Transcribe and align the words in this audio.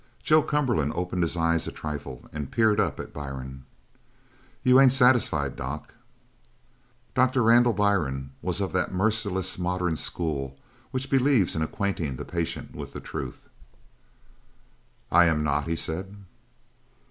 Joe 0.23 0.41
Cumberland 0.41 0.93
opened 0.95 1.21
his 1.21 1.37
eyes 1.37 1.67
a 1.67 1.71
trifle 1.71 2.27
and 2.33 2.51
peered 2.51 2.79
up 2.79 2.99
at 2.99 3.13
Byrne. 3.13 3.65
"You 4.63 4.79
ain't 4.79 4.93
satisfied, 4.93 5.55
doc?" 5.55 5.93
Doctor 7.13 7.43
Randall 7.43 7.73
Byrne 7.73 8.31
was 8.41 8.61
of 8.61 8.71
that 8.73 8.91
merciless 8.91 9.59
modern 9.59 9.95
school 9.95 10.57
which 10.89 11.11
believes 11.11 11.55
in 11.55 11.61
acquainting 11.61 12.15
the 12.15 12.25
patient 12.25 12.75
with 12.75 12.93
the 12.93 12.99
truth. 12.99 13.47
"I 15.11 15.25
am 15.25 15.43
not," 15.43 15.67
he 15.67 15.75
said. 15.75 16.15